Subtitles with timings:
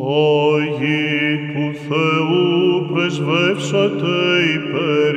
[0.00, 4.16] Αγί του Θεού πρεσβεύσατε
[4.54, 5.14] υπέρ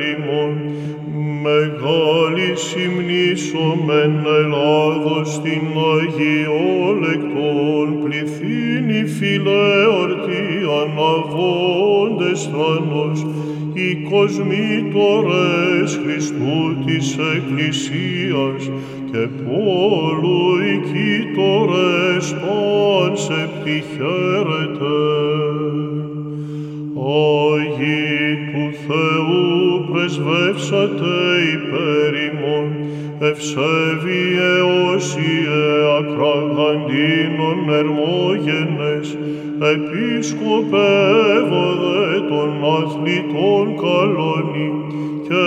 [1.80, 10.44] ημών, μεγάλη συμνήσομεν Ελλάδος την Αγιόλεκτον πληθύνει φιλέορτη
[10.82, 13.26] αναβόντες θρανός,
[13.72, 18.62] οι κοσμήτορες Χριστού της Εκκλησίας
[19.10, 22.26] και πόλου οι κήτορες
[23.12, 24.96] σε πτυχαίρετε.
[27.54, 29.51] Αγί του Θεού
[30.12, 31.16] πρεσβεύσατε
[31.56, 32.68] υπέρ ημών,
[33.18, 34.50] ευσέβιε
[34.94, 35.62] όσιε
[35.98, 39.08] ακραγαντίνων ερμόγενες,
[39.74, 44.70] επισκοπεύοδε των αθλητών καλώνει,
[45.28, 45.46] και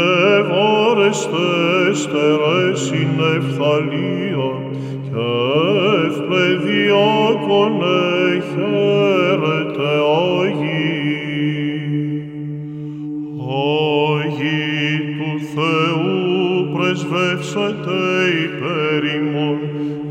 [0.49, 1.49] βάρεστε
[1.93, 4.49] στερέσιν ευθαλία,
[5.03, 5.27] και
[6.05, 8.03] ευπλεδιάκονε
[8.49, 9.91] χαίρετε
[17.35, 17.99] πρεσβεύσατε
[18.43, 19.59] υπέρ ημών,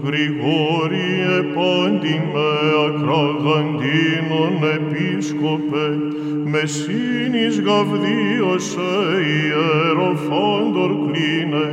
[0.05, 2.51] Γρηγόριε πάντιμε
[2.87, 5.87] ακραγαντίνων επίσκοπε,
[6.45, 8.93] μεσίνης γαβδίωσε
[9.37, 11.69] ιεροφάντορ κλίνε,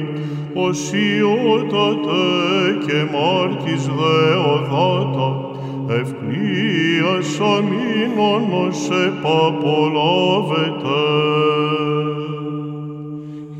[0.53, 2.23] οσιότατε
[2.85, 5.29] και μάρτης δεοδάτα,
[5.99, 10.99] ευκλίας αμήνων ως επαπολάβετε.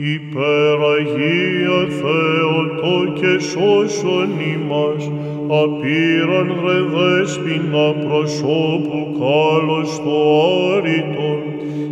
[0.03, 5.03] Υπεραγία Θεοτό και σώσον ημάς,
[5.61, 10.17] απείραν ρε δέσποινα προσώπου κάλος το
[10.75, 11.41] άρητον,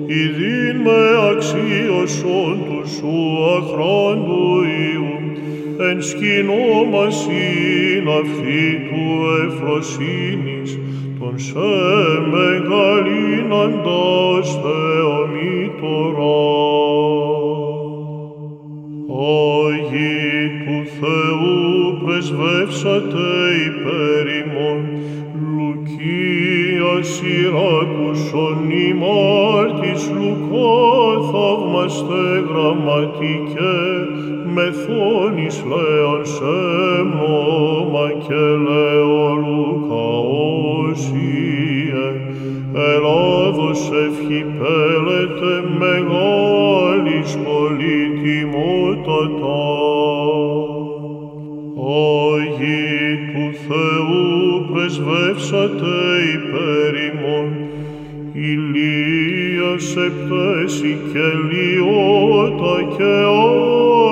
[0.07, 3.17] ειδήν με αξίωσον του σου
[3.57, 5.15] αχράντου Υιού,
[5.89, 9.05] εν σκηνόμασιν αυτή του
[9.45, 10.69] ευφροσύνης,
[11.19, 11.69] τον σε
[12.31, 16.48] μεγαλύναντας Θεομήτωρα.
[22.81, 23.29] Πρεσβεύσατε
[23.67, 24.79] υπέρ ημών,
[25.55, 30.79] Λουκία Συράκουσον ημάρτης Λουκά
[31.31, 33.79] θαύμαστε γραμματικέ,
[34.53, 36.59] μεθόνης λέον σε
[37.15, 40.09] μόμα και λέω Λουκά
[40.89, 42.07] όσιε,
[42.73, 50.18] Ελλάδος ευχή πέλετε μεγάλης πολύτιμότατας.
[51.89, 55.97] Αγί του Θεού πρεσβεύσατε
[56.33, 57.49] υπέρ ημών,
[58.33, 63.13] Ηλίας επτέσι και λιώτα και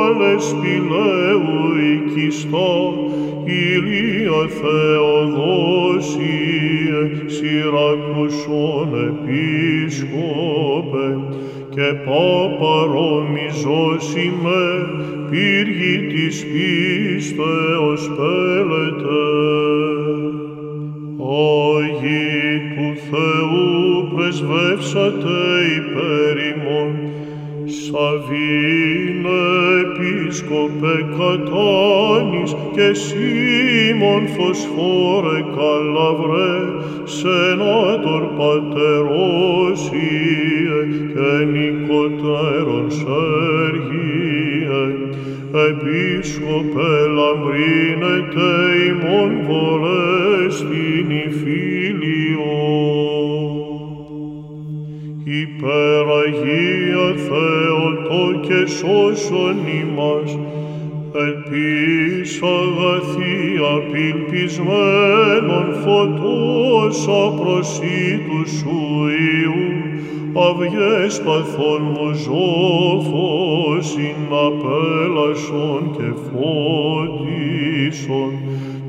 [0.06, 1.56] άλλες πηλαίου
[1.92, 2.74] οικιστά,
[3.46, 5.98] Ηλία Θεοδόσιε,
[7.26, 11.08] Συρακουσόν επίσκοπε,
[11.70, 14.64] και παπαρομιζώσιμε
[15.30, 19.26] πύργη της πίστεως πέλετε.
[21.78, 22.36] Αγί
[22.76, 23.70] του Θεού
[24.16, 25.40] πρεσβεύσατε
[25.78, 26.92] υπέρ ημών,
[27.70, 29.44] Σαβίνε
[29.84, 36.58] επίσκοπε κατάνης και Σίμων φωσφόρε καλαβρέ,
[37.04, 39.98] σενάτορ πατερόσιε
[41.14, 44.84] και νοικοτέρων Σεργίε,
[45.70, 48.50] επίσκοπε λαμπρίνετε
[48.88, 51.10] ημών βορέστην
[55.42, 60.32] Υπεραγία Θεοτό και σώσον ημάς,
[61.14, 63.38] ελπίς αγαθή
[63.76, 69.70] απελπισμένων φωτός απροσίτου σου Υιού,
[70.48, 78.32] αυγές παθών μου ζώφος συναπέλασον και φώτισον,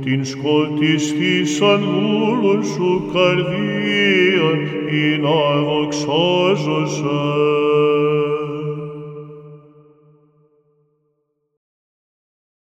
[0.05, 4.28] την σκοτιστήσαν δούλων σου καρδίαν,
[4.91, 7.68] ή να δοξάζωσαι.